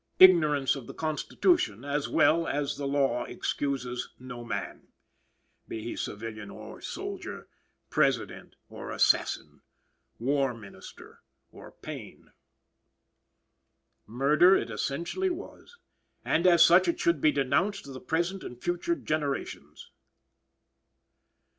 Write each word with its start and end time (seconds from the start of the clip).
Ignorance 0.17 0.75
of 0.75 0.87
the 0.87 0.95
constitution 0.95 1.85
as 1.85 2.09
well 2.09 2.47
as 2.47 2.75
the 2.75 2.87
law 2.87 3.23
excuses 3.25 4.09
no 4.17 4.43
man, 4.43 4.87
be 5.67 5.83
he 5.83 5.95
civilian 5.95 6.49
or 6.49 6.81
soldier, 6.81 7.47
President 7.91 8.55
or 8.67 8.89
assassin, 8.89 9.61
War 10.17 10.55
Minister 10.55 11.21
or 11.51 11.71
Payne. 11.71 12.31
Murder 14.07 14.55
it 14.55 14.71
essentially 14.71 15.29
was, 15.29 15.77
and 16.25 16.47
as 16.47 16.65
such 16.65 16.87
it 16.87 16.99
should 16.99 17.21
be 17.21 17.31
denounced 17.31 17.83
to 17.83 17.91
the 17.91 18.01
present 18.01 18.43
and 18.43 18.59
future 18.59 18.95
generations. 18.95 19.91